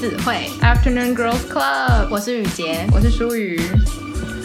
[0.00, 3.60] 子会 Afternoon Girls Club，我是雨洁，我是舒雨。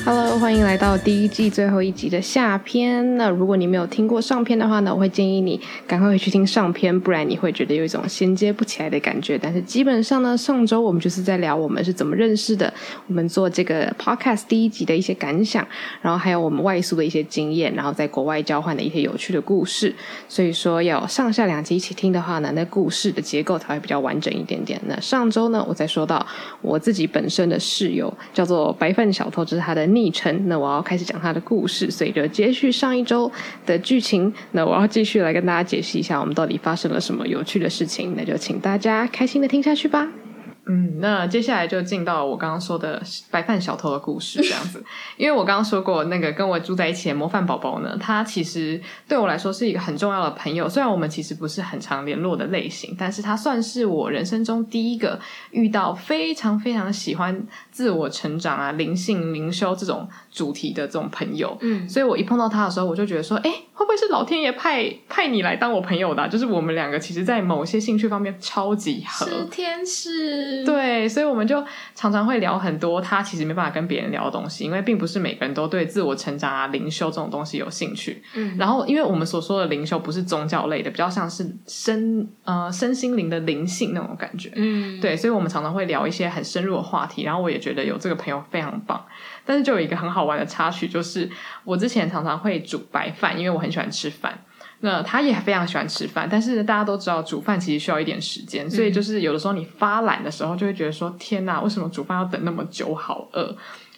[0.06, 3.18] Hello，欢迎来到第一季最后一集的下篇。
[3.18, 9.36] 那如果你没有听过上篇的话呢，我会建议你赶快回去听上篇，不然你会觉得有一种衔接不起来的感觉。
[9.36, 12.71] 但是基本上呢，上周我们就是在聊我们是怎么认识的，
[13.07, 15.68] 我们做这个 Podcast 第一集的一些感想，
[16.04, 19.92] 然后还有我们外宿的一些经验，然后在国外交换的一些有趣的故事。
[20.29, 24.79] 所以说要上下两集一起听的话呢，那故事的结构才会比较完整一点点。
[24.86, 26.24] 那上周呢，我再说到
[26.62, 29.95] 我自己本身的室友叫做白饭小偷，这是他的。
[29.96, 33.31] 昵称，那我要开始讲他的故事，所以就接续上一周
[33.66, 34.31] 的剧情。
[34.52, 38.14] 那我要继续来跟大家解释一下，我们到底发生了什么有趣的事情。
[38.18, 40.08] 那就请大家开心的听下去吧。
[40.67, 44.83] 嗯，那接下来就进到我刚刚说的白饭小偷的故事， 这样子。
[45.17, 50.67] 因为我刚刚说过，那个跟我住在一起的模范宝宝呢，他其实对我来说是一个很重要的朋友。
[50.67, 55.20] 虽然我们其实不是很常联络的类型，但是他算是我人生中第一个
[55.52, 61.56] 遇到非常非常喜欢自我成长啊、灵性灵修这种主题的这种朋友。
[61.62, 66.28] 嗯，所以我一碰到他的时候，我就觉得说，哎，会不会是老天爷派派你来当我朋友的啊？
[66.28, 70.55] 就是我们两个其实，在某些兴趣方面超级合，是天使。
[70.64, 71.64] 对，所以我们就
[71.95, 78.22] 常常会聊很多他其实没办法跟别人聊的东西，因为并不是每个人都对自我成长啊、灵修这种东西有兴趣。
[78.36, 84.52] 嗯，然后因为我们所说的灵修不是宗教类的，比较像是身呃身心灵的灵性那种感觉。
[84.56, 87.23] 嗯，对，所以我们常常会聊一些很深入的话题。
[87.23, 89.03] 然后我也觉得有这个朋友非常棒。
[89.45, 91.30] 但是就有一个很好玩的插曲，就是
[91.64, 94.40] 我之前常常会煮白饭，因为我很喜欢吃饭。
[94.81, 103.56] 那他也非常喜欢吃饭，但是大家都知道煮饭其实需要一点时间，所以就是有的时候你发懒的时候，就会觉得说天哪，为什么煮饭要等那么久，好饿。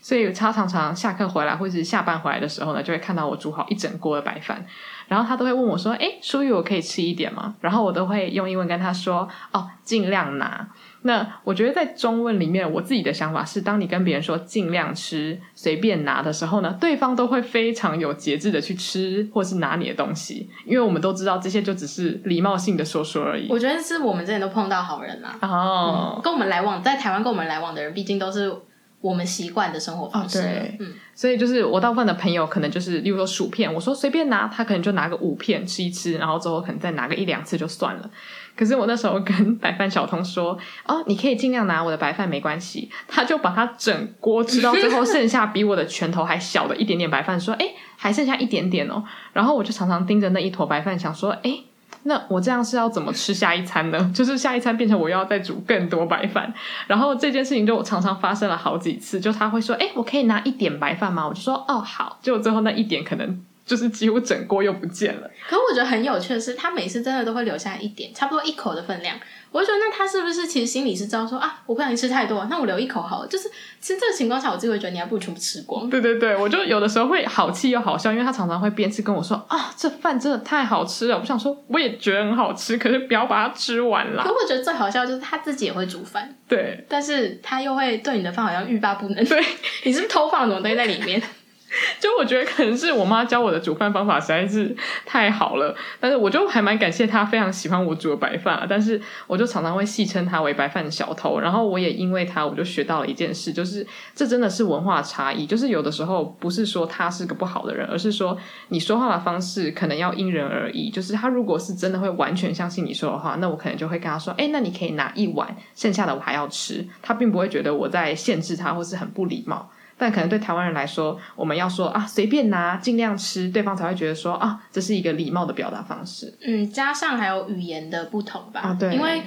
[0.08, 4.66] 所以他常常下课回来或者是下班回来的时候呢，就会看到我煮好一整锅的白饭，
[5.10, 10.66] 然后他都会问我说：“诶，舒雨，我可以吃一点吗？”然后我都会用英文跟他说：“哦，尽量拿。”
[11.04, 23.48] 那我觉得在中文里面，我自己的想法是，当你跟别人说尽量吃、随便拿的时候呢，对方都会非常有节制的去吃或是拿你的东西，因为我们都知道这些就只是礼貌性的说说而已。
[23.50, 28.54] 我觉得是我们之前都碰到好人啦，哦、嗯，跟我们来往在台湾跟我们来往的人，毕竟都是
[29.02, 30.40] 我们习惯的生活方式。
[30.40, 38.10] 哦、对，嗯，所以就是我大部分的朋友可能就是，例如说薯片，我说随便拿，他可能就拿个五片吃一吃，然后之后可能再拿个一两次就算了。
[38.56, 49.04] 可是我那时候跟白饭小童说：“哦，你可以尽量拿我的白饭，没关系。”他就把它整锅吃到最后，剩下比我的拳头还小的一点点白饭，说：“诶，还剩下一点点哦。”
[49.34, 51.66] 然后我就常常盯着那一坨白饭，想说：“诶，
[52.08, 53.98] 那我这样是要怎么吃下一餐呢？
[54.16, 56.54] 就是下一餐变成我要再煮更多白饭。”
[56.88, 63.44] 然后这件事情就常常发生了好几次，就他会说：“诶，我可以拿一点白饭吗？”我就说：“哦，好。”结果最后那一点可能。
[63.68, 65.30] 就是几乎整锅又不见了。
[65.48, 69.16] 可我觉得很有趣的是，他每次真的都会留下一点，差不多一口的分量。
[69.52, 73.28] 我就觉得，那他是不是其实心里是知道说啊，我不想你吃太多，那我留一口好了。
[73.28, 75.90] 就是其实这个情况下，我自己会觉得你还不如全部吃光。
[75.90, 81.18] 对对对，我就有的时候会好气又好笑，因为他常常会边吃跟我说啊，这饭真的太好吃了。
[81.18, 84.24] 我想说，我也觉得很好吃，可是不要把它吃完啦。
[84.24, 89.26] 可我觉得最好笑就是他自己也会煮饭，对，但是他又会对你的饭好像欲罢不能。
[89.26, 89.42] 对，
[89.84, 91.22] 你是不是偷放什么东西在里面？
[92.00, 94.74] 就我觉得可能是我妈教我的煮饭方法实在是
[95.06, 98.66] 太好了，但是我就还蛮感谢她，非常喜欢我煮的白饭啊。
[98.68, 103.86] 但是我就常常会戏称她为白饭小偷，然后我也因为她，我就学到了一件事，就是
[104.16, 105.46] 这真的是文化差异。
[105.46, 108.38] 就是有的时候不是说他是个不好的人，而是说
[108.70, 110.90] 你说话的方式可能要因人而异。
[110.90, 119.70] 就是他如果是真的会完全相信你说的话，那我可能就会跟他说：“哎，那你可以拿一碗，剩下的我还要吃。”他并不会觉得我在限制他，或是很不礼貌。
[119.98, 126.34] 但可能对台湾人来说，我们要说啊，随便拿，尽量吃，对方才会觉得说啊，这是一个礼貌的表达方式。
[126.42, 128.62] 嗯，加上还有语言的不同吧。
[128.62, 128.94] 啊，对。
[128.94, 129.24] 因为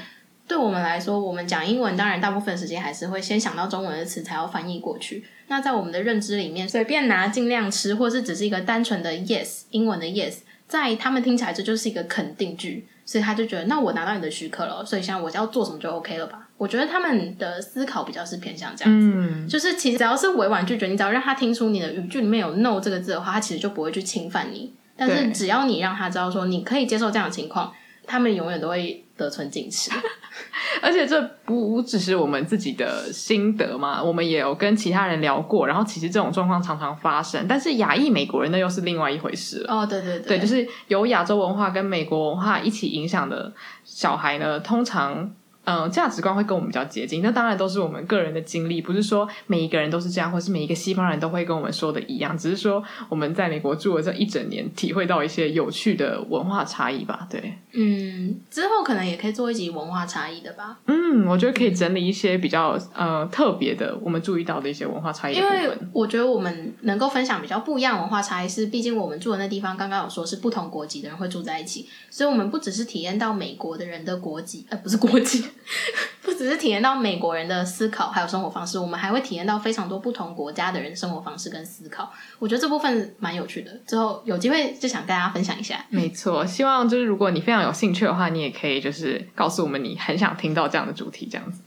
[0.47, 5.25] 对我们来说，我们讲英文，当然大部分时间还是会先想到中文的词，才要翻译过去。
[5.49, 10.39] 那在我们的认知里面，随便拿，尽量吃，或是只是一个单纯的 yes，英文的 yes，
[10.69, 16.40] 在他们听起来这就是一个肯定句，所以他就觉得，那我拿到你的许可了，所以现在我要做什么就 OK 了吧。
[16.61, 24.71] 我觉得他们的思考比较是偏向这样子，嗯、就是其实只要是委婉拒绝，你只要让他听出你的语句里面有 no 这个字的话，他其实就不会去侵犯你。
[24.95, 27.73] 但是只要你让他知道说你可以接受这样的情况，
[28.05, 29.91] 他们永远都会得寸进尺。
[30.83, 37.47] 而且这不只是我们自己的心得嘛，我们也有跟其他人聊过，然后其实这种状况常常发生。
[37.49, 39.75] 但是亚裔美国人那又是另外一回事了。
[39.75, 43.51] 哦，对对对，对，就是由亚洲文化跟美国文化一起影响的
[43.83, 45.35] 小孩呢，通常。
[45.65, 57.29] 嗯，价值观会跟我们比较接近，那当然都是我们个人的经历，不是说每一个人都是这样，或是每一个西方人都会跟我们说的一样，只是说我们在美国住了这一整年，体会到一些有趣的文化差异吧。
[57.31, 60.79] 对，嗯，之后可能也可以做一集文化差异的吧。
[60.87, 65.35] 嗯，我觉得可以整理一些比较呃特别的，我们注意到的一些文化差异。
[65.37, 75.45] 因为我觉得我们能够分享比较不一样文化差异，是毕竟我们住的那地方刚刚有说是不同国籍的人会住在一起，所以我们不只是体验到美国的人的国籍，呃，不是国籍。
[76.23, 82.13] 不只是体验到美国人的思考还有生活方式，我们还会体验到非常多不同国家的人生活方式跟思考。
[82.39, 85.85] 我觉得这部分蛮有趣的，之后有机会就想跟大家分享一下。
[85.89, 91.61] 没错，希望就是如果你非常有兴趣的话，你也可以就是告诉我们你很想听到这样的主题，这样子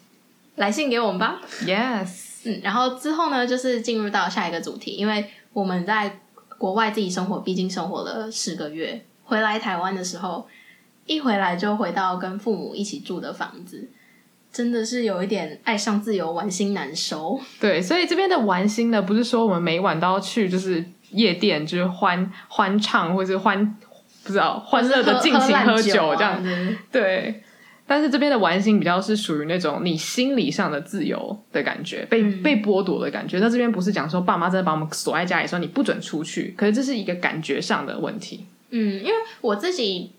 [0.55, 1.41] 来信给我们吧。
[1.65, 6.19] Yes，嗯，然后之后呢，就是进入到下一个主题，因为我们在
[6.57, 10.47] 国外自己生活，毕竟生活了十个月，回来台湾的时候，
[11.05, 13.89] 一回来就回到跟父母一起住的房子。
[14.51, 17.39] 真的是有一点爱上自由，玩心难收。
[17.59, 23.75] 对，所以这边的玩心呢，不是说我们每晚都要去，就是夜店，就是欢欢唱，或者是欢
[24.23, 26.43] 不知道欢乐的尽情喝酒这样。
[26.43, 26.77] 子。
[26.91, 27.41] 对，
[27.87, 33.39] 但是这边的玩心比较是属于那种你心理上的自由的感觉，被、嗯、被剥夺的感觉。
[33.39, 38.45] 那这边不是讲说爸妈真的把我们锁在家里，说你不准出去，可是这是一个感觉上的问题。
[38.69, 40.11] 嗯，因为我自己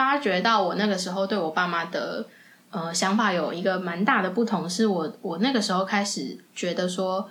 [0.00, 2.24] 发觉到，我那个时候对我爸妈的。
[2.72, 7.28] 呃，想法有一个蛮大的不同，是我我那个时候开始觉得说，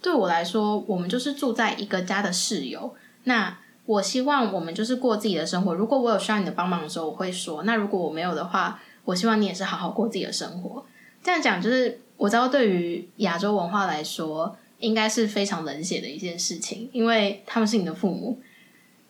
[0.00, 2.94] 对我来说，我们就是住在一个家的室友。
[3.24, 5.74] 那我希望我们就是过自己的生活。
[5.74, 10.82] 如果我有需要你的帮忙的时候，我会说；那如果我没有的话，我希望你也是好好过自己的生活。
[11.22, 18.40] 这样讲就是，我知道对于亚洲文化来说，应该是非常冷血的一件事情，因为他们是你的父母。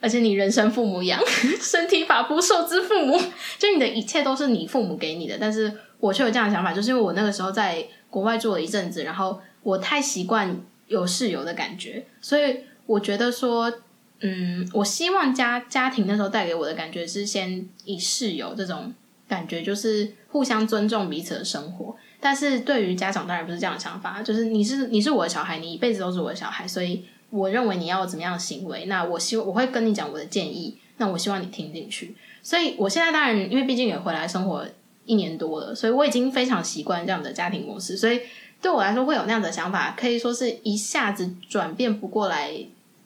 [0.01, 1.21] 而且你人生父母养，
[1.61, 3.21] 身体发肤受之父母，
[3.59, 5.37] 就你的一切都是你父母给你的。
[5.41, 13.73] 但是我却有这样的想法，就是因为我那个时候在国外住了一阵子，然后我太习惯有室友的感觉，所以我觉得说，
[14.21, 18.95] 嗯，我希望家家庭那时候带给我的感觉是先以室友这种
[19.29, 21.97] 感觉，就是互相尊重彼此的生活。
[22.21, 27.05] 但是对于家长当然不是这样的想法，就是你是你是我的小孩，你一辈子都是我的小孩，所以。
[27.31, 32.15] 我认为你要怎么样的行为，那我希望我会跟你讲我的建议，那我希望你听进去。
[32.43, 34.67] 所以我现在当然，因为毕竟也回来生活
[35.05, 37.97] 一年多了，所以我已经非常习惯这样的家庭模式。
[37.97, 38.21] 所以
[38.63, 42.55] 对我来说，会有那样的想法，可以说是一下子转变不过来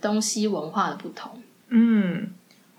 [0.01, 1.43] 东西文化的不同。
[1.69, 2.31] 嗯。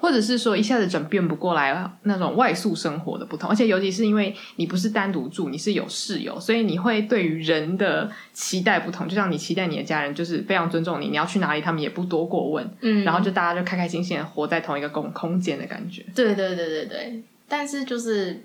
[0.04, 9.08] 或者是说一下子转变不过来那种外宿生活的不同，而且尤其是因为你不是单独住，你是有室友，所以你会对于人的期待不同。
[9.08, 16.06] 就像你期待你的家人就是非常尊重你，你要去哪里他们也不多过问，嗯，然后就大家就开开心心的活在同一个空空间的感觉。
[16.14, 18.44] 对对对对对，但是就是，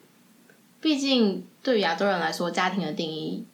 [0.81, 3.45] 毕竟对于亚洲人来说，家庭的定义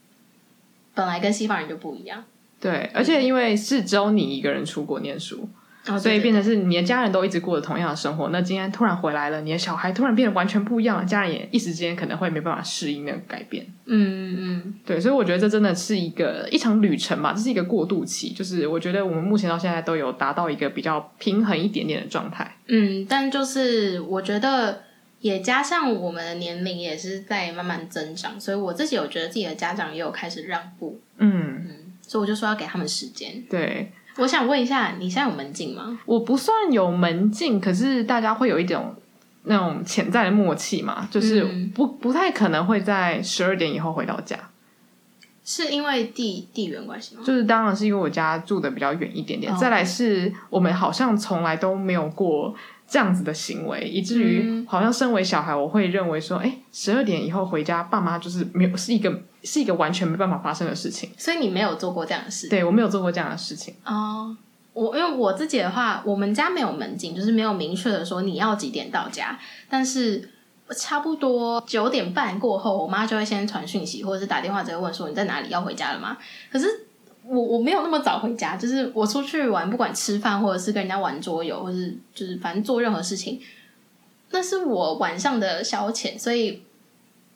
[0.95, 2.23] 本来跟西方人就不一样。
[2.61, 5.49] 对，而且因为是只有你一个人出国念书。
[5.87, 13.67] Oh, 所以变成是你的家人都一直过着同样的生活，那今天突然回来了，你的小孩突然变得完全不一样了，家人也一时之间可能会没办法适应那个改变。
[13.85, 22.57] 嗯嗯，对，所以我觉得这真的是一个一场旅程嘛，这是一个过渡期，就是我觉得我们目前到现在都有达到一个比较平衡一点点的状态。
[22.69, 24.85] 嗯，但就是我觉得
[25.21, 30.99] 也加上我们的年龄也是在慢慢增长，所以我自己有觉得自己的家长也有开始让步。
[31.19, 33.45] 嗯嗯，所以我就说要给他们时间。
[33.51, 33.93] 对。
[34.17, 35.99] 我想问一下，你现在有门禁吗？
[36.07, 38.95] 我不算有门禁，可是大家会有一种
[39.45, 44.39] 那种潜在的默契嘛，就是不不太可能会在十二点以后回到家。
[45.47, 47.23] 是因为地地缘关系吗？
[47.23, 52.55] 就是当然是因为我家住的比较远一点点，再来是我们好像从来都没有过
[52.89, 59.23] 这样子的行为，以至于好像身为小孩，我会认为说，哎，十二点以后回家，爸妈就是没有是一个。
[59.47, 62.49] 是一个完全没办法发生的事情，所以你没有做过这样的事。
[62.49, 63.75] 对，我没有做过这样的事情。
[63.85, 64.35] 哦，
[64.73, 69.39] 我因为我自己的话，我们家没有门禁，就是没有明确的说你要几点到家。
[69.69, 70.31] 但是
[70.75, 76.17] 差不多九点半过后，我妈就会先传讯息，或者是打电话直接问说你在哪里，要回家了吗？
[76.51, 76.84] 可是
[77.27, 83.41] 我我没有那么早回家，就是我出去玩，不管吃饭或者是跟人家玩桌游，或是就是反正做任何事情，
[84.31, 86.63] 那是我晚上的消遣，所以。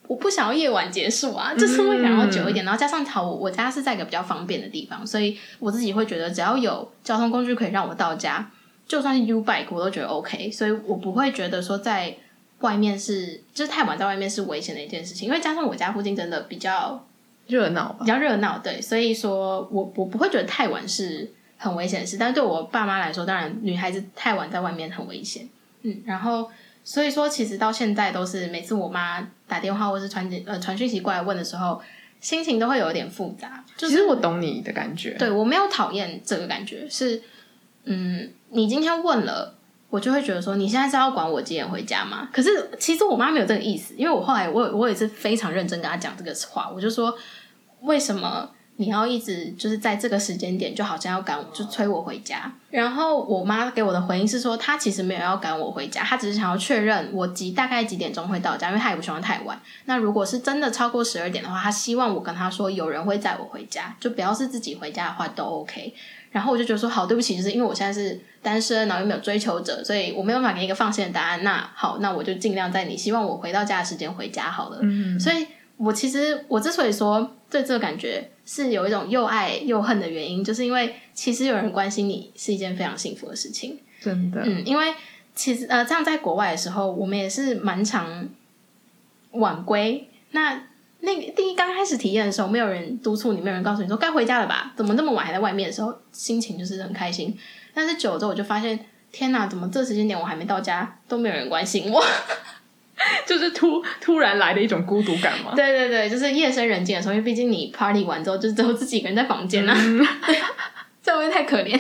[0.07, 8.51] 我不想要夜晚结束啊，就是会想要久一点，嗯、然后加上好，我家是在一个比较方便的地方，所以我自己会觉得只要有交通工具可以让我到家，
[8.87, 12.17] 就算是 U bike 我都觉得 OK，所以我不会觉得说在
[12.61, 17.07] 外面是就是太晚在外面是危险的一件事情，因为加上我家附近真的比较
[17.49, 25.49] 热闹，比较热闹，对，所以说我我不会觉得太晚是很危险的事，但是对我爸妈来说，当然女孩子太晚在外面很危险，
[25.83, 26.49] 嗯，然后。
[26.85, 31.79] 所以说，其实到现在都是每次我妈打电话或是传呃传讯息过来问的时候，
[32.19, 33.63] 心情都会有一点复杂。
[33.77, 37.21] 就是、其实我懂你的感觉，对，我没有讨厌这个感觉，是
[37.85, 39.55] 嗯，你今天问了。
[39.91, 42.29] 我就会觉得说，你现在是要管我几点回家吗？
[42.31, 47.15] 可是其实我妈没有这个意思，因为我后来我我也是非常认真跟她讲这个话，我就说，
[47.83, 52.53] 为什么你要一直就是在这个时间点，就好像要赶就催我回家？
[52.71, 59.61] 然后我妈给我的回应是说，她其实没有要赶我回家，她只是想要确认我几大概几点钟会到家，因为她也不希望太晚。
[59.87, 65.95] 那如果是真的超过十二点的话，她希望我跟她说有人会载我回家，就不要是自己回家的话都 OK。
[66.31, 71.43] 然后我就觉得说，好，对不起，就是因为我现在是单身，然后又没有追求者，所以我没有办法给你一个放心的答案。
[71.43, 74.79] 那好，那我就尽量在你希望我回到家的时间回家好了。
[74.83, 75.47] 嗯，所以
[75.79, 83.79] 我其实我之所以说对这个感觉是有一种又爱又恨的原因，就是因为其实有人关心你是一件非常幸福的事情。
[84.01, 84.93] 真的，嗯，因为
[85.35, 88.29] 其实呃，这样在国外的时候，我们也是蛮常
[89.33, 90.09] 晚归。
[90.33, 90.63] 那
[91.01, 94.73] 那个第一刚开始体验的时候，没有人督促你，没有人告诉你说该回家了吧？
[94.77, 97.37] 怎么那么晚还在外面的时候，心情就是很开心。
[97.73, 98.79] 但是久了之后，我就发现，
[99.13, 102.05] 天哪，怎么这时间点我还没到家，都没有人关心我，
[103.27, 105.53] 就是突突然来的一种孤独感嘛？
[105.57, 110.07] 对对对，就是夜深人静的时候，因为毕竟你 party 完之后，就只有自己一个人在房间啊，嗯、
[111.03, 111.79] 这会不会太可怜？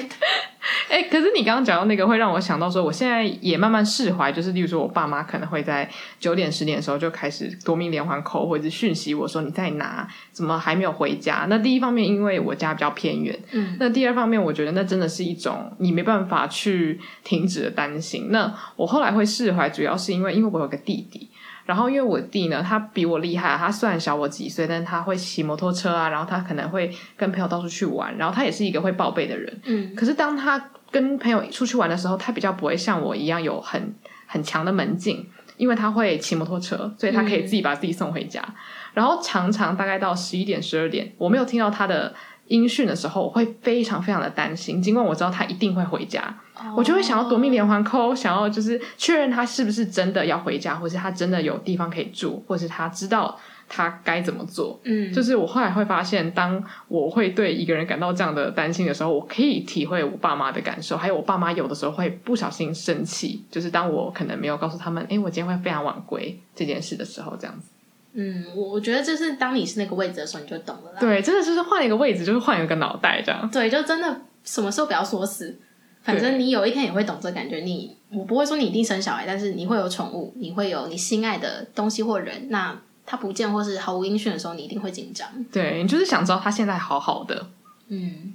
[0.90, 4.32] 哎、欸，可是你刚刚讲到那个，会让我想到说，我现在也慢慢释怀。
[4.32, 11.46] 就是，例如说，我爸妈可能会在九点、十点的时候就开始夺命连环 call，或者是讯息我说你在哪，怎么还没有回家？
[11.50, 18.28] 那第一方面，因为我家比较偏远，嗯，那第二方面，我觉得那真的是一种你没办法去停止的担心。
[18.30, 21.28] 那我后来会释怀，主要是因为因为我有个弟弟。
[21.66, 29.60] 然后，因为我弟呢，他比我厉害，他虽然小我几岁，但是他会骑摩托车啊，然后他可能会跟朋友到处去玩，然后他也是一个会报备的人。
[29.66, 30.58] 嗯，可是当他
[30.90, 33.94] 跟朋友出去玩的时候，他比较不会像我一样有很
[34.26, 35.26] 很强的门禁，
[35.56, 38.42] 因为他会骑摩托车，所以他可以自己把自己送回家。
[38.46, 38.54] 嗯，
[38.94, 42.14] 然后常常大概到十一点、十二点，我没有听到他的
[42.46, 46.34] 音讯的时候，我会非常非常的担心，尽管我知道他一定会回家。
[46.76, 54.80] 我就会想要夺命连环 call，想要就是确认他是不是真的要回家，或是他真的有地方可以住，或是他知道他该怎么做。
[54.84, 67.68] 嗯，就是我后来会发现，当我会对一个人感到这样的担心的时候，我可以体会我爸妈的感受，还有我爸妈有的时候会不小心生气，就是当我可能没有告诉他们，诶，我今天会非常晚归这件事的时候，这样子。
[68.14, 70.98] 嗯，我我觉得就是当你是那个位置的时候，你就懂了啦。
[70.98, 73.48] 对，真的就是换一个位置，就是换一个脑袋这样。
[73.50, 75.56] 对，就真的什么时候不要说死。
[76.00, 77.58] 反正你有一天也会懂这感觉。
[77.58, 82.46] 你我不会说你一定生小孩，但是你会有宠物，你会有你心爱的东西或人。
[82.48, 82.74] 那
[83.08, 85.26] 他不见或是毫无音讯的时候，你一定会紧张。
[85.50, 87.46] 对，你就是想知道他现在好好的。
[87.88, 88.34] 嗯，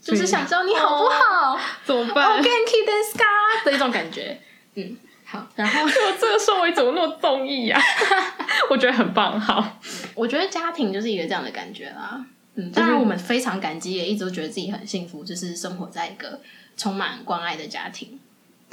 [0.00, 2.30] 就是想知道你好不好，怎么办？
[2.30, 4.40] 我 Genki desu ka 的一种感觉。
[4.76, 5.44] 嗯，好。
[5.56, 5.88] 然后我
[6.20, 7.80] 这个收尾怎么那么综艺呀？
[8.70, 9.40] 我觉得很棒。
[9.40, 9.80] 好，
[10.14, 12.24] 我觉得家庭就是一个这样的感觉啦。
[12.54, 16.40] 嗯，当然我们非常感激，也一直都觉得自己很幸福，就是生活在一个。
[16.76, 18.18] 充满关爱的家庭，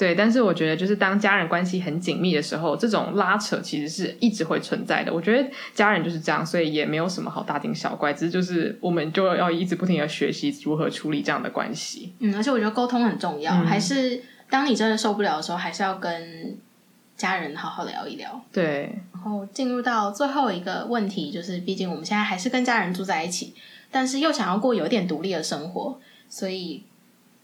[0.01, 5.13] 对，但是我觉得，就是当家人关系很紧密的时候，这种拉扯其实是一直会存在的。
[5.13, 12.13] 我觉得家人就是这样，所以也没有什么好大惊小怪，只是就是我们就要一直不停的学习如何处理这样的关系。
[12.17, 16.57] 嗯，而且我觉得沟通很重要，嗯、还是当你真的受不了的时候，还是要跟
[17.15, 18.43] 家人好好聊一聊。
[18.51, 23.53] 对，然后进入到最后一个问题，就是毕竟我们现在还是跟家人住在一起，
[23.91, 26.85] 但是又想要过有点独立的生活，所以。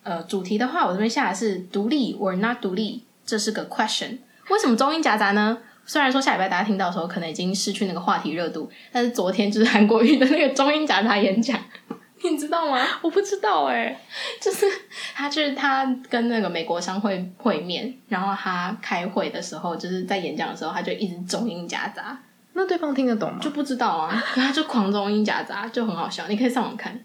[0.08, 4.18] 呃，主题的话，我这边下的是独立 or not 独立，这是个 question。
[4.50, 5.58] 为什么中英夹杂呢？
[5.86, 11.60] 虽然说下礼拜大家听到的时候可能已经失去那个话题热度，但是昨天就是韩国瑜的那个中英夹杂演讲，
[12.24, 12.82] 你知道吗？
[13.02, 14.00] 我不知道哎、欸，
[14.42, 14.66] 就是
[15.14, 22.18] 他就是他跟那个美国商会会面，然后他开会的时候，就是在演讲的时候，他就一直中英夹杂。
[22.54, 23.40] 那对方听得懂吗？
[23.42, 26.28] 就不知道啊，他就狂中英夹杂，就很好笑。
[26.30, 26.98] 你可以上网看。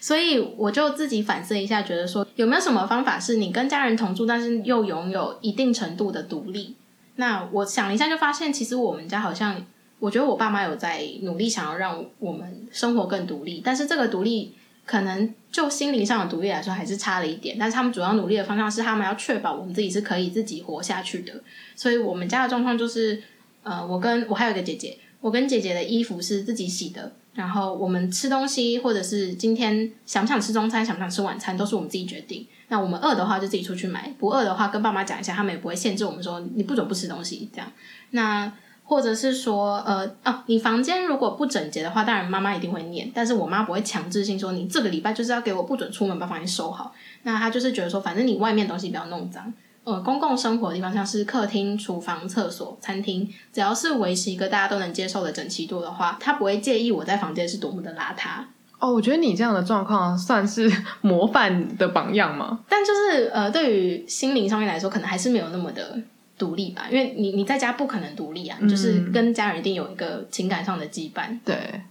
[0.00, 6.74] 所以我就自己反思一下，觉得说有没有什么方法是你跟家人同住，但是又拥有一定程度的独立？
[7.16, 9.62] 那我想了一下，就发现其实我们家好像，
[9.98, 14.54] 我觉得我爸妈有在努力想要让我们生活更独立，但是这个独立
[14.86, 17.56] 可能就心灵上的独立来说还是差了一点。
[17.58, 21.34] 但是他们主要努力的方向是他们要确保我们自己是可以自己活下去的。
[21.76, 23.22] 所以我们家的状况就是，
[23.62, 27.12] 呃，我跟我还有一个姐姐，我跟姐姐的衣服是自己洗的。
[27.34, 32.46] 然后我们吃东西，或者是今天想不想吃中餐，想不想吃晚餐，都是我们自己决定。
[32.68, 37.70] 那我们饿的话就自己出去买，不饿的话跟爸妈讲一下，他们也不会限制我们说你不准不吃东西这样。
[38.10, 38.52] 那
[38.84, 46.92] 或者是说，呃，哦，你房间如果不整洁的话，当然妈妈一定会念，但是我妈不会强制性说你这个礼拜就是要给我不准出门把房间收好。
[47.22, 49.52] 那她就是觉得说，反正你外面东西不要弄脏。
[49.84, 58.42] 呃公共生活的地方，像是客厅、厨房、厕所、餐厅，只要是维持一个大家都能接受的整齐度的话，他不会介意我在房间是多么的邋遢。
[58.78, 60.70] 哦，我觉得你这样的状况算是
[61.02, 62.60] 模范的榜样吗？
[62.68, 65.98] 但就是呃，对于心灵上面来说，可能还是没有那么的
[66.38, 71.38] 独立吧，因为你你在家不可能独立啊，你就是跟家人一定有一个情感上的羁绊。
[71.44, 71.82] 对。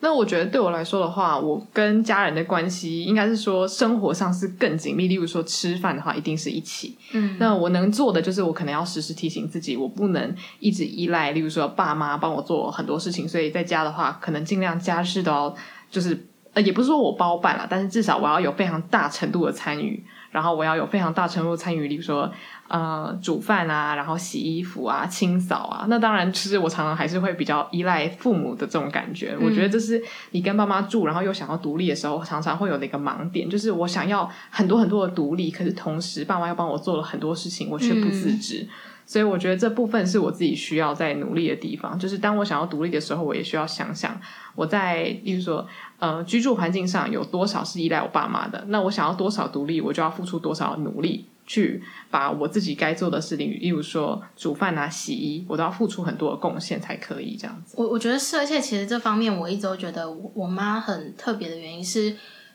[0.00, 5.08] 那我觉得对我来说的话，我跟家人的关系应该是说生活上是更紧密。
[5.08, 6.96] 例如说吃饭的话，一定是一起。
[7.12, 13.28] 嗯，那我能做的就是我可能要时时提醒自己，我不能一直依赖，例如说爸妈帮我做很多事情。
[13.28, 15.54] 所以在家的话，可能尽量家事都要
[15.90, 16.26] 就是。
[16.54, 22.28] 呃，也不是说我包办了，但是至少我要有非常大程度的参与，然后我要有非常大程度的参与，例如说，
[22.68, 25.86] 呃，煮饭啊，然后洗衣服啊，清扫啊。
[25.88, 29.34] 那当然，其实我常常还是会比较依赖父母的这种感觉。
[29.40, 29.46] 嗯。
[29.46, 38.60] 我觉得这是你跟爸妈住，然后又想要独立的时候，常常会有的一个盲点，就是我想要很多很多的独立，可是同时爸妈又帮我做了很多事情，我却不自知。
[38.62, 38.68] 嗯。
[39.06, 44.20] 所以我觉得这部分是我自己需要在努力的地方，就是当我想要独立的时候，我也需要想想
[44.54, 45.66] 我在，例如说，
[45.98, 57.74] 呃，居住环境上有多少是依赖我爸妈的，那我想要多少独立，我就要付出多少努力去把我自己该做的事情，例如说煮饭啊、洗衣，我都要付出很多的贡献才可以这样子。
[57.76, 62.14] 我我觉得是，而且其实这方面我一直都觉得我我妈很特别的原因是。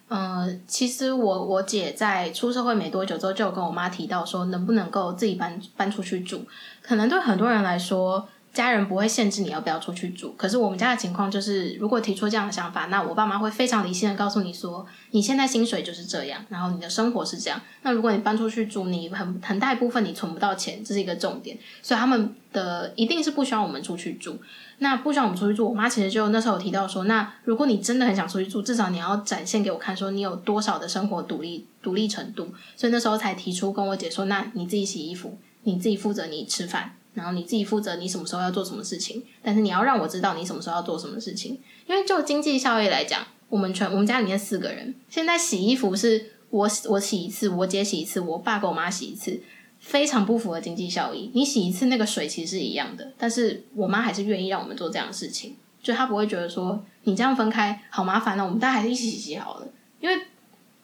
[0.09, 6.45] 呃，其实我我姐在出社会没多久之后，就有跟我妈提到说，能不能够自己搬搬出去住。
[6.83, 10.33] 可能对很多人来说，家人不会限制你要不要出去住。
[10.37, 17.59] 可是我们家的情况就是，如果提出这样的想法，那我爸妈会非常理性的告诉你说，你现在薪水就是这样，然后你的生活是这样。
[17.81, 21.57] 那如果你搬出去住，你很很大一部分你存不到钱，这是一个重点。
[21.81, 24.39] 所以他们的一定是不需要我们出去住。
[24.79, 32.53] 那不需要我们出去住，我妈其实就那时候有提到说，那如果你真的很想出去住，至少你要展现给我看，说你有多少的生活独立独立程度。
[32.75, 39.23] 所以那时候才提出跟我姐说，那你自己洗衣服，你自己负责你吃饭，然后你自己负责你什么时候要做什么事情。
[39.41, 49.41] 但是你要让我知道你什么时候要做什么事情，因为就经济效益来讲，我们全我们家里面四个人，现在洗衣服是我我洗一次，我姐洗一次，我爸跟我妈洗一次。
[49.79, 51.29] 非常不符合经济效益。
[51.33, 59.67] 你洗一次那个水其实是一样的，但是我妈还是愿意让我们做这样的事情，就她不会觉得说你这样分开好麻烦哦，我们大家还是一起洗好了。
[59.99, 60.17] 因为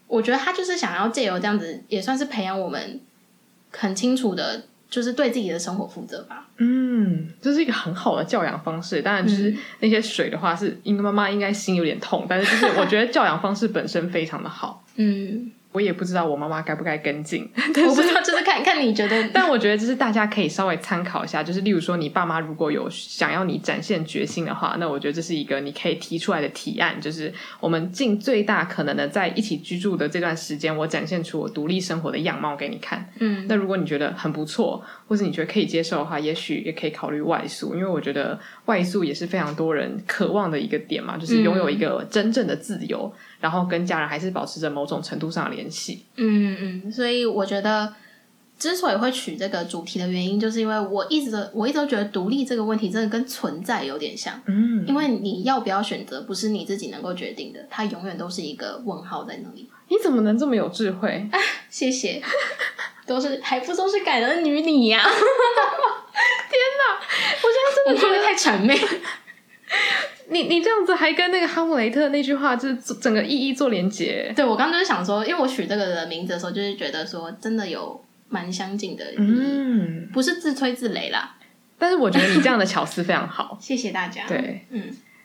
[0.07, 2.99] 我觉得她就是想要借由这样子，也算是培养我们
[3.71, 6.47] 很清楚的，就是对自己的生活负责吧。
[6.57, 9.01] 嗯，这是一个很好的教养方式。
[9.01, 14.83] 当然，就是那些水的话，是因为妈妈应该心有点痛，但是就是我觉得教养方式本身非常的好。
[14.95, 15.51] 嗯。
[15.71, 17.47] 我也不知道我妈妈该不该跟进，
[17.87, 19.23] 我不知道，就是看看你觉得。
[19.31, 33.07] 但我觉得就是大家可以稍微参考一下，就是例如说你爸妈如果有想要你展现决心的话，那我觉得这是一个你可以提出来的提案，就是我们尽最大可能的在一起居住的这段时间，我展现出我独立生活的样貌给你看。
[33.19, 43.13] 嗯，那如果你觉得很不错，或者你觉得可以接受的话，也许也可以考虑外宿，因为我觉得外宿也是非常多人渴望的一个点嘛，就是拥有一个真正的自由。
[43.15, 46.05] 嗯然后跟家人还是保持着某种程度上的联系。
[46.15, 47.93] 嗯嗯，所以我觉得，
[48.57, 54.41] 之所以会取这个主题的原因，就是因为我一直都我一直都觉得独立这个问题真的跟存在有点像。
[54.45, 59.69] 嗯，因为你要不要选择，不是你自己能够决定的，它永远都是一个问号在那里。
[59.87, 61.27] 你怎么能这么有智慧？
[61.31, 62.21] 啊，谢谢，
[63.07, 65.01] 都是还不都是感恩于你呀！
[66.49, 66.99] 天哪，
[67.41, 68.77] 我现在真的觉得太谄媚。
[70.31, 74.31] 你你这样子还跟那个哈姆雷特那句话就是整个意义做连接。
[74.35, 81.35] 对，我刚刚就是想说，因为我取这个的名字的时候，就是觉得说真的有蛮相近的，嗯，不是自吹自擂啦。
[81.77, 84.27] 但是我觉得你这样的巧思非常好，谢谢大家。
[84.27, 84.83] 对，嗯，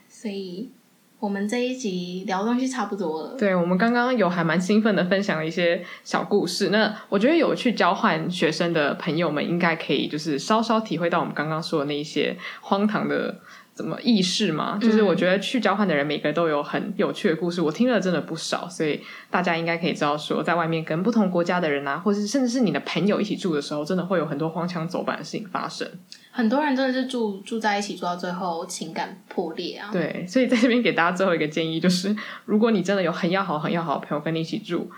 [0.08, 0.70] 所以
[1.18, 3.36] 我们这一集聊的东西差不多了。
[3.36, 6.70] 对，我们刚刚有还蛮兴奋的分享了一些小故事。
[6.70, 13.40] 那我觉得有去交换学生的朋友们，应该可以就是稍稍体会到我们刚刚说的那一些荒唐的。
[13.74, 14.78] 怎么意识嘛？
[14.80, 25.88] 就是我觉得去交换的人，每个人都有很有趣的故事，嗯、我听了真的不少，所以大家应该可以知道说，在外面跟不同国家的人啊，或是甚至是你的朋友一起住的时候，真的会有很多荒腔走板的事情发生。
[26.30, 29.90] 很多人真的是住住在一起，住到最后情感破裂啊。
[29.92, 34.88] 对，所以在这边给大家最后一个建议，就是如果你真的有很要好、很要好的朋友跟你一起住，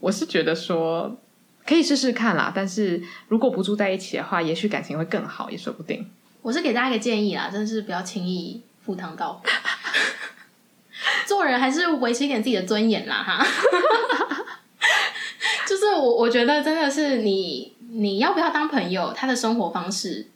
[0.00, 1.14] 我是觉得说
[1.66, 2.50] 可以试试看啦。
[2.54, 6.06] 但是如果不住在一起的话，也许感情会更好，也说不定。
[6.44, 9.40] 我是给大家一个建议啦，真的是不要轻易赴汤蹈火，
[11.26, 13.46] 做人还是维持一点自己的尊严啦，哈。
[15.66, 20.26] 就是我，我觉得真的是你，你要不要当朋友，他的生活方式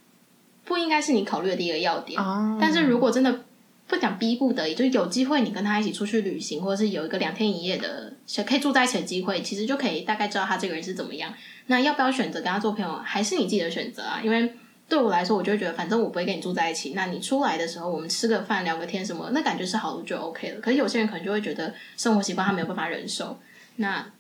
[0.65, 2.19] 不应该是你考虑的第一个要点。
[2.19, 2.57] 哦。
[2.59, 3.41] 但是如果真的
[3.87, 8.15] 不讲逼不得已，就有机会你跟他一起出去旅行，或者是有一个两天一夜的
[8.47, 11.35] 可以住在一起的机会，其实就可以大概知道他这个人是怎么样。
[11.67, 14.23] 那要不要选择跟他做朋友，还是你自己的选择啊？
[14.25, 14.55] 因为
[14.89, 16.95] 对我来说，我就觉得，反正我不会跟你住在一起。
[16.95, 20.61] 那你出来的时候，我们吃个饭、聊个天什么，那感觉是好的就 OK 了。
[20.61, 23.39] 可是有些人可能就会觉得生活习惯他没有办法忍受。
[23.77, 24.11] 那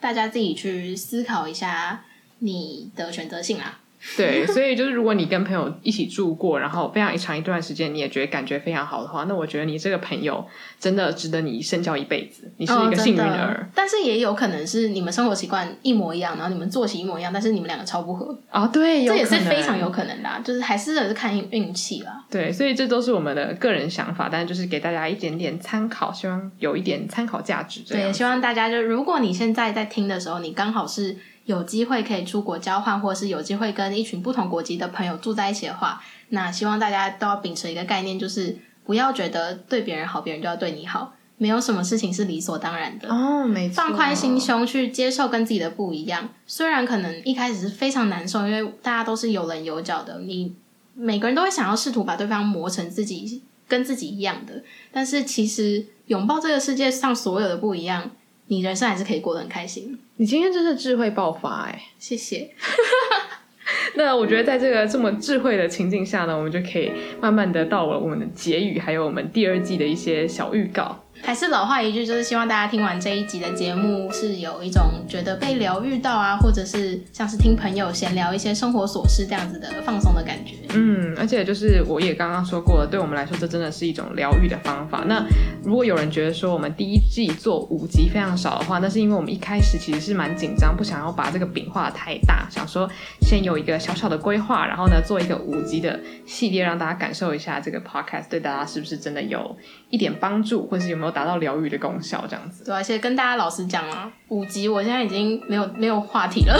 [0.00, 2.04] 大家自己去思考一下
[2.38, 3.80] 你的选择性啦。
[4.16, 10.44] 对，所以就是如果你跟朋友一起住过，然后非常一长一段时间，你也觉得感觉非常好的话，那我觉得你这个朋友
[10.78, 12.50] 真的值得你深交一辈子。
[12.58, 13.54] 你是一个幸运儿。
[13.54, 18.62] 哦，但是也有可能是你们生活习惯一模一样，然后你们作息一模一样，但是你们两个超不合啊。
[18.62, 22.24] 哦，对，这也是非常有可能的，就是还是是看运运气啦。
[22.30, 27.80] 对，所以这都是我们的个人想法，但是就是给大家一点点参考，希望有一点参考价值。
[27.80, 31.16] 对，希望大家就如果你现在在听的时候，你刚好是。
[31.48, 43.46] 有机会可以出国交换，或是有机会跟一群不同国籍的朋友住在一起的话，那希望大家都要秉持一个概念，就是不要觉得对别人好，别人就要对你好，没有什么事情是理所当然的哦。
[43.46, 50.54] 没错，放宽心胸去接受跟自己的不一样，虽然可能一开始是非常难受，因为大家都是有棱有角的，你
[50.92, 58.10] 每个人都会想要试图把对方磨成自己跟自己一样的，但是其实拥抱这个世界上所有的不一样。
[58.48, 59.98] 你人生还是可以过得很开心。
[60.16, 62.50] 你今天真是智慧爆发哎、欸，谢谢。
[63.94, 71.04] 那我觉得在这个这么智慧的情境下呢，我们就可以慢慢的到了我们的结语，还有我们第二季的一些小预告。
[71.22, 80.54] 还是老话一句，就是希望大家听完这一集的节目，是有一种觉得被疗愈到啊，或者是像是听朋友闲聊一些生活琐事这样子的放松的感觉。
[80.74, 85.04] 嗯，而且就是我也刚刚说过了，对我们来说，这真的是一种疗愈的方法。
[85.06, 85.24] 那
[85.62, 92.88] 如果有人觉得说我们第一季做五集非常少的话，那是因为我们一开始其实是蛮紧张，不想要把这个饼画得太大，想说
[93.22, 99.56] 先有一个小小的规划，然后呢做一个五集的系列，让大家感受一下这个 podcast 对大家是不是真的有
[99.90, 102.64] 一点帮助，或是有没有达到疗愈的功效，这样子。
[102.64, 106.58] 对，而且跟大家老实讲啊，五集我现在已经没有没有话题了，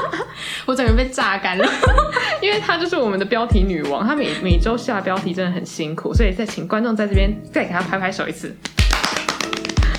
[0.66, 1.66] 我整个被榨干了，
[2.40, 8.56] 因为她就是我们的标题女王，她每每周下标题真的很辛苦，所以再请观众在这边再给她拍拍手一次，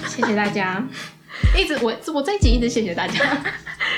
[0.07, 0.83] 谢谢大家。
[1.57, 3.13] 一直我我这一集一直谢谢大家，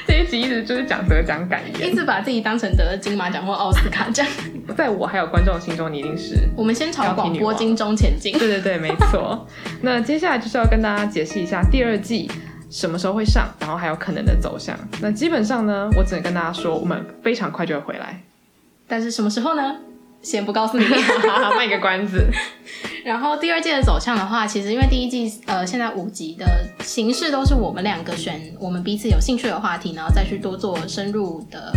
[0.08, 4.26] 这一集一直就是讲得奖感言，一直把自己当成得了金马奖或奥斯卡奖。
[4.78, 8.38] 在我还有观众心中，你一定是我们先朝广播金钟前进。
[8.38, 9.48] 对对对，没错。
[9.82, 12.30] 那接下来就是要跟大家解释一下第二季
[12.70, 14.78] 什么时候会上，然后还有可能的走向。
[15.02, 18.22] 那基本上呢，我只能跟大家说，我们非常快就会回来。
[18.88, 19.76] 但是什么时候呢？
[20.24, 20.86] 先不告诉你，
[21.56, 22.26] 卖个关子。
[23.04, 26.46] 然后第二季的走向的话，其实因为第一季呃现在五集的
[26.82, 31.74] 形式都是我们两个选我们彼此有兴趣的话题，然后再去多做深入的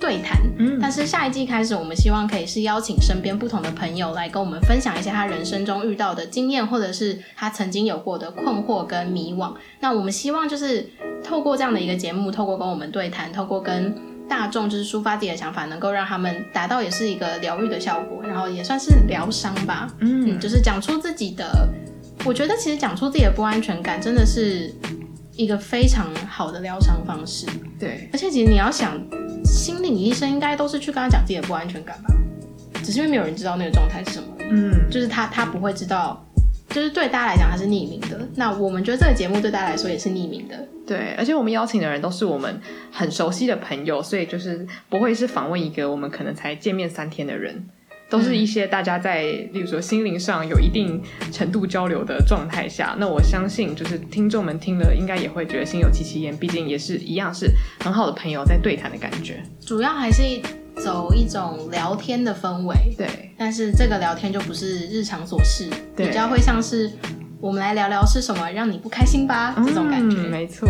[0.00, 0.40] 对谈。
[0.58, 9.52] 嗯，但是下一季开始，我们希望可以是邀请身边不同的朋友来跟我们分享一些他人生中遇到的经验，或者是他曾经有过的困惑跟迷惘。
[9.80, 10.88] 那我们希望就是
[11.22, 13.94] 透过这样的一个节目，透过跟我们对谈，透过跟
[14.28, 19.88] 大众就是抒发自己的想法，能够让他们达到也是一个疗愈的效果，然后也算是疗伤吧。
[20.00, 21.68] 嗯，嗯，就是讲出自己的，
[22.24, 24.72] 我觉得其实讲出自己的不安全感，真的是
[25.36, 27.46] 一个非常好的疗伤方式。
[27.78, 28.98] 对，而且其实你要想，
[29.44, 32.14] 心理医生应该都是去跟他讲自己的不安全感吧，
[32.82, 34.28] 只是因为没有人知道那个状态是什么。
[34.50, 36.24] 嗯，就是他他不会知道。
[36.74, 38.28] 就是对大家来讲，它是匿名的。
[38.34, 40.66] 那我们觉得这个节目对大家来说也是匿名的。
[40.84, 42.60] 对，而且我们邀请的人都是我们
[42.90, 47.64] 很熟悉的朋友，所以就是不会是访问一个我们可能才见面三天的人，
[48.10, 52.96] 都是一些大家在，例如说心灵上有一定程度交流的状态下。
[52.98, 59.40] 那我相信，就是听众们听了应该也会觉得心有戚戚焉，毕竟也是一样是很好的朋友在对谈的感觉。
[59.60, 60.22] 主要还是。
[60.76, 63.06] 走一种聊天的氛围，对，
[63.36, 66.90] 但是这个聊天就不是日常琐事，比较会像是
[67.40, 70.16] 我们来聊聊是什么让你不开心吧，这种感觉。
[70.18, 70.68] 嗯，没错。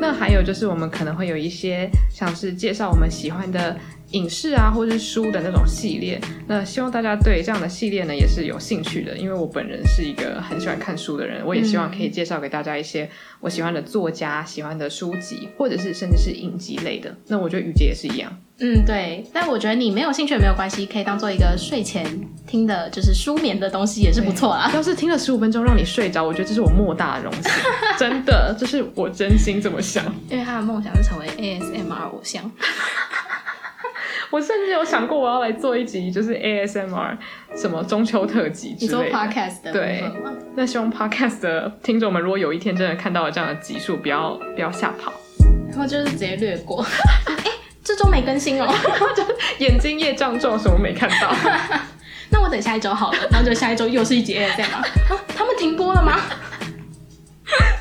[0.00, 3.76] 那还有就是我们可能会有一些像是介绍我们喜欢的
[4.12, 6.20] 影视啊，或是书的那种系列。
[6.46, 17.12] 那希望大家对这样的系列呢也是有兴趣的，因为我本人是一个很喜欢看书的人，我也希望可以介绍给大家一些我喜欢的作家、喜欢的书籍，或者是甚至是影集类的。
[17.26, 18.32] 那我觉得雨洁也是一样。
[18.60, 19.24] 嗯，对。
[19.32, 22.04] 但我觉得你没有兴趣也没有关系，可以当做一个睡前
[22.46, 24.70] 听的，就是舒眠的东西也是不错啊。
[24.74, 27.42] 要是听了十五分钟让你睡着，我觉得这是我莫大的荣幸，
[27.98, 30.04] 真的，这是我真心这么想。
[30.28, 32.50] 因为他的梦想是成为 ASMR 偶像。
[34.30, 37.16] 我甚至有想过，我要来做一集，就是 ASMR
[37.56, 39.04] 什么中秋特辑之类的。
[39.04, 40.04] 你做 Podcast 的对，
[40.54, 45.10] 那希望 Podcast 的听众们，如果有一天真的看到了这样的集数，不要不要吓跑，
[45.70, 46.84] 然后就是直接略过。
[47.78, 48.66] 哎，这周没更新哦，
[49.16, 49.22] 就
[49.64, 51.34] 眼睛业障重，什么没看到。
[52.30, 54.84] 那我等下一周好了，然后就下一周又是一集 ASMR 吗？
[55.34, 56.20] 他们停播了吗？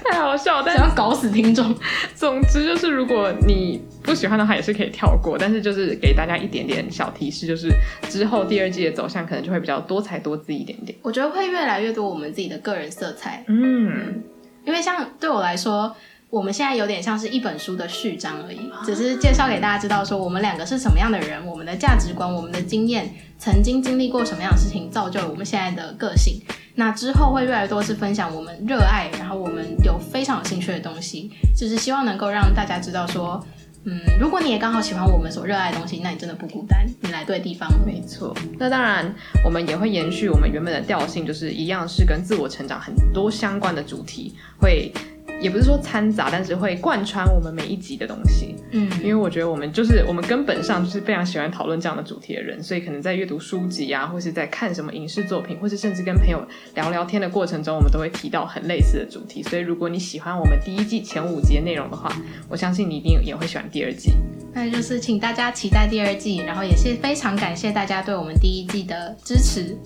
[0.05, 1.75] 太好笑，但想要搞死听众。
[2.15, 5.37] 总之就是，如果你不喜欢的话，也是可以跳过。
[5.37, 7.69] 但是就是给大家一点点小提示，就是
[8.07, 10.97] 之后第二季的走向可能就会比较多才多姿一点点。
[11.01, 13.43] 我觉得会越来越多我们自己的个人色彩。
[13.49, 14.23] 嗯，嗯，
[14.65, 15.93] 因为像对我来说。
[16.29, 23.09] 我们现在有点像是一本书的序章而已，只是介绍给大家知道说我们两个是什么样的人，我们的价值观、我们的经验，
[23.39, 26.41] 曾经经历过什么样的事情，造就了我们现在的个性。
[26.75, 33.41] 那之后会越来越多是分享我们热爱，然后我们有非常有兴趣的东西，就是希望能够让大家知道说，
[33.85, 37.69] 嗯，如果你也刚好喜欢我们所热爱的东西，那你真的不孤单，你来对地方。
[37.85, 38.35] 没错。
[38.59, 44.91] 那当然，我们也会延续我们原本的调性，就是一样是跟自我成长很多相关的主题会。
[45.39, 48.55] 也不是说掺杂，但是会贯穿我们每一集的东西。
[48.71, 56.45] 嗯，因为我觉得我们就是我们根本上就是非常喜欢讨论这样的主题的人，所以可能在阅读书籍啊，或是在看什么影视作品，或是甚至跟朋友
[56.75, 59.41] 聊聊天的过程中，我们都会提到很类似的主题。
[59.43, 62.11] 所以如果你喜欢我们第一季前五集的内容的话，
[62.49, 64.11] 我相信你一定也会喜欢第二季。
[64.53, 69.77] 那就是请大家期待第二季，然后也是非常感谢大家对我们第一季的支持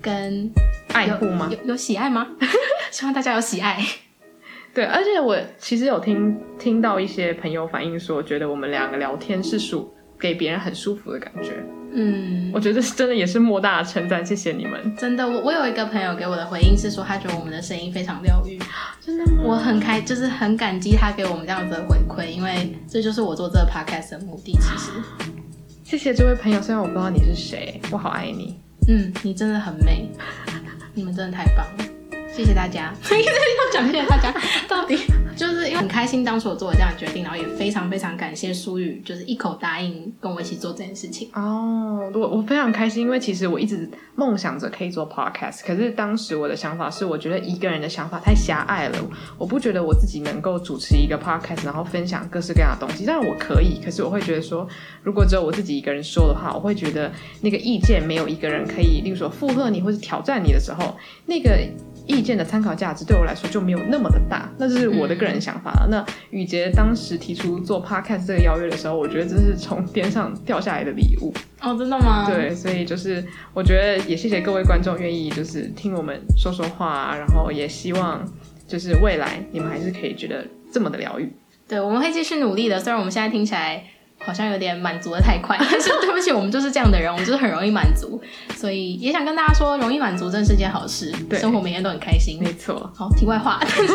[0.00, 0.48] 跟
[0.92, 1.48] 爱护吗？
[1.50, 2.28] 有有，有喜爱吗？
[2.92, 3.84] 希望大家有喜爱。
[4.74, 11.52] 对，而且我其实有听听到一些朋友反映说，觉得我们两个聊天是属给别人很舒服的感觉。
[11.96, 14.96] 嗯，我觉得真的也是莫大的称赞，谢谢你们。
[14.96, 18.58] 真的，我我有一个朋友给我的回应是说，他觉得我们的声音非常疗愈。
[19.00, 19.44] 真的吗？
[19.44, 24.50] 我很开，就是很感激他给我们这样子的回馈，因为这就是我做这个 podcast 的目的。
[24.54, 24.90] 其实，
[25.84, 28.58] 谢谢这位朋友，虽然我不知道你是谁，我好爱你。
[28.88, 30.08] 嗯，你真的很美，
[30.94, 31.93] 你们真的太棒了。
[32.36, 34.34] 谢谢大家，一 直要讲谢谢大家，
[34.68, 34.98] 到底
[35.36, 41.28] 就是因为很开心当初我做了这样的决定，然后也非常非常感谢苏宇，就是一口答应跟我一起做这件事情。
[41.34, 48.98] 哦，我我非常开心，因为其实我一直梦想着可以做 podcast，可是当时我的想法是，我觉得一个人的想法太狭隘了，
[49.38, 53.06] 我不觉得我自己能够主持一个 podcast，然后分享各式各样的东西。
[53.06, 54.66] 当然我可以，可是我会觉得说，
[55.04, 61.56] 如果只有我自己一个人说的话，我会觉得那个意见没有一个人可以，例如说附和你或是挑战你的时候，那个。
[62.06, 65.86] 意见的参考价值对我来说就没有那么的大，那这是我的个人想法了。
[65.86, 71.32] 嗯、那雨杰当时提出做 podcast 这个邀约的时候，我觉得这是从天上掉下来的礼物。
[71.60, 72.26] 哦，真的吗？
[72.28, 78.22] 对，所以就是我觉得也谢谢各位观众愿意就是听我们说说话，啊，然后也希望
[78.66, 81.32] 就是未来你们还是可以觉得这么的疗愈。
[81.66, 82.78] 对，我们会继续努力的。
[82.78, 83.82] 虽然我们现在听起来。
[84.24, 88.20] 好像有点满足的太快，但 是对不起，我们就是这样的人，我们就是很容易满足，
[88.56, 92.40] 所以也想跟大家说，容易满足真的是件好事，对，生活每天都很开心。
[92.42, 93.94] 没错，好，题外话，但 是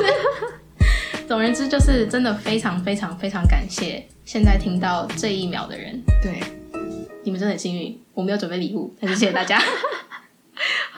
[1.27, 6.39] 总而言之就是真的非常非常非常感谢现在听到这一秒的人，对，
[7.23, 9.61] 你们真的很幸运，我没有准备礼物，但是谢谢大家。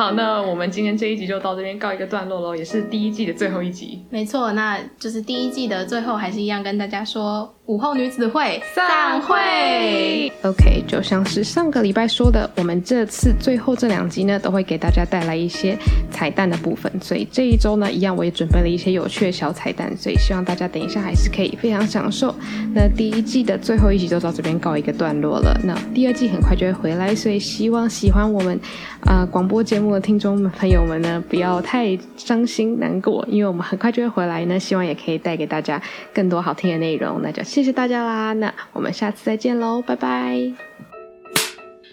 [0.01, 4.03] 好，那我们今天这一集就到这边告一个段落喽，也是第一季的最后一集。
[4.09, 10.33] 没错，那就是第一季的最后，还是一样跟大家说，午后女子会散会。
[10.41, 15.77] OK，就像是上个礼拜说的，我们这次最后这两集呢，都会给大家带来一些
[16.09, 22.33] 彩蛋的部分，所以这一周呢，一样我也准备了一些有趣的小彩蛋，所以希望大家等一下还是可以非常享受。
[22.73, 28.59] 那第一季的最后一集就到这边告一个段落了，那第二季很快就会回来，所以希望喜欢我们
[29.01, 29.90] 啊、呃、广播节目。
[29.93, 34.59] 的听众们朋友们呢，不要太伤心难过，因为我们很快就会回来呢。
[34.59, 35.81] 希望也可以带给大家
[36.13, 37.21] 更多好听的内容。
[37.21, 40.35] 那就谢谢大家啦，那我们下次再见喽，拜拜。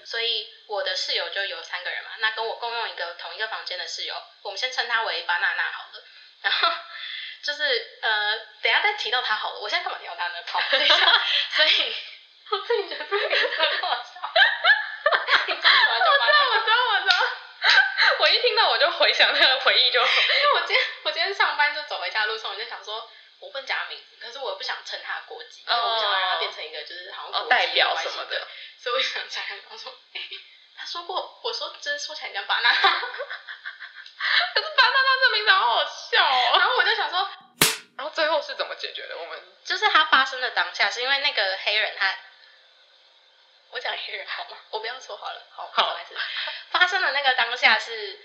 [0.05, 6.01] 所以我的室友就有三个人嘛，那跟我共用一个同一个房间的室友，我们先称他为巴娜娜好了。
[6.43, 6.69] 然后
[7.45, 7.63] 就是
[8.03, 9.61] 呃，等下再提到他好了。
[9.61, 10.35] 我现在干嘛提到他呢？
[10.47, 10.95] 好，等一下。
[11.57, 11.69] 所以
[12.51, 14.13] 我自己觉得这个很好笑。
[15.49, 17.13] 我知道，我知道，我知道。
[18.21, 28.47] 我一听到我就回想那个回忆就，就因为我今天 我今天上班就走回家的路上，我就想说，我不讲他名字，可是我又不想称他国籍，因为我不想让他变成一个就是好像、哦、代表什么的，
[28.81, 30.21] 所以我想起来，我说， 哎，
[30.79, 37.29] 他说过，我说真说起来像巴娜娜，可是巴娜娜这名字好好笑哦，然后我就想说，
[37.97, 39.19] 然后最后是怎么解决的？
[39.19, 42.15] 我们就是他发生的当下，是因为那个黑人他。
[43.79, 44.57] 我讲黑人好吗？
[44.71, 46.13] 我不要说好了，好，不好意思。
[46.73, 48.19] 发生的那个当下是，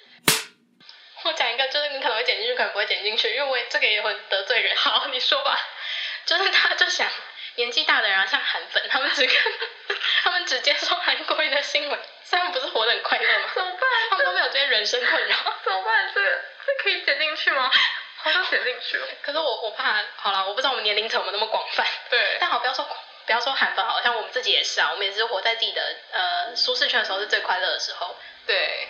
[1.22, 4.76] 我讲一个，就是你可能会剪进去，可能不会剪进去，因为我这个也会得罪人。
[4.76, 5.56] 好，你说吧。
[6.26, 7.08] 就是他就想，
[7.54, 9.54] 年纪大的人啊像韩粉，他们只看，
[10.24, 12.00] 他们只接受韩国人的新闻，
[12.32, 13.52] 他们不是活得很快乐吗？
[13.54, 13.90] 怎么办？
[14.10, 16.12] 他们都没有这些人生困扰，怎么办？
[16.16, 17.72] 这个这可以剪进去吗？
[18.24, 19.08] 好像剪进去了。
[19.22, 21.86] 可是我我怕，好了，我不知道我们年龄层有没有那么广泛。
[22.10, 22.38] 对。
[22.40, 22.90] 但好，不要说。
[23.26, 28.16] 不要说韩粉，好像我们自己也是啊，我们也是活在自己的呃舒适圈的时候是最快乐的时候。
[28.46, 28.88] 对。